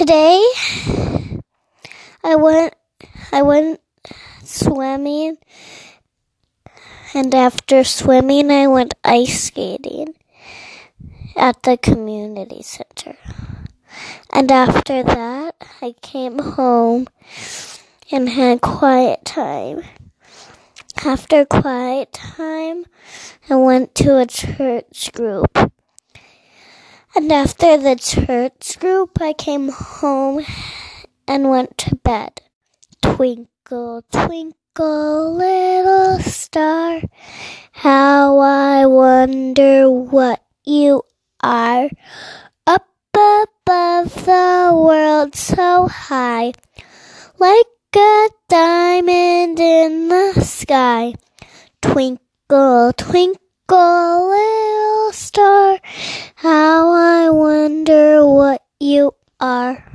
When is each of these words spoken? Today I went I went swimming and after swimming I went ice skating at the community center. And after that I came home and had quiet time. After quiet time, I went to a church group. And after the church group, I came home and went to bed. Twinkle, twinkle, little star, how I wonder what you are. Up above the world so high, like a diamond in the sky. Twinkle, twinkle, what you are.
Today 0.00 0.42
I 2.24 2.34
went 2.34 2.72
I 3.32 3.42
went 3.42 3.82
swimming 4.42 5.36
and 7.12 7.34
after 7.34 7.84
swimming 7.84 8.50
I 8.50 8.66
went 8.66 8.94
ice 9.04 9.48
skating 9.48 10.14
at 11.36 11.62
the 11.64 11.76
community 11.76 12.62
center. 12.62 13.18
And 14.32 14.50
after 14.50 15.02
that 15.02 15.56
I 15.82 15.94
came 16.00 16.38
home 16.38 17.06
and 18.10 18.30
had 18.30 18.62
quiet 18.62 19.26
time. 19.26 19.82
After 21.04 21.44
quiet 21.44 22.14
time, 22.14 22.86
I 23.50 23.56
went 23.56 23.94
to 23.96 24.16
a 24.16 24.24
church 24.24 25.12
group. 25.12 25.69
And 27.14 27.32
after 27.32 27.76
the 27.76 27.96
church 27.96 28.78
group, 28.78 29.20
I 29.20 29.32
came 29.32 29.68
home 29.68 30.44
and 31.26 31.50
went 31.50 31.76
to 31.78 31.96
bed. 31.96 32.40
Twinkle, 33.02 34.04
twinkle, 34.12 35.34
little 35.34 36.20
star, 36.20 37.02
how 37.72 38.38
I 38.38 38.86
wonder 38.86 39.90
what 39.90 40.40
you 40.64 41.02
are. 41.42 41.90
Up 42.66 42.86
above 43.14 44.24
the 44.24 44.72
world 44.72 45.34
so 45.34 45.88
high, 45.88 46.52
like 47.38 47.66
a 47.96 48.28
diamond 48.48 49.58
in 49.58 50.08
the 50.08 50.40
sky. 50.44 51.14
Twinkle, 51.82 52.92
twinkle, 52.96 54.30
what 58.26 58.62
you 58.80 59.12
are. 59.40 59.89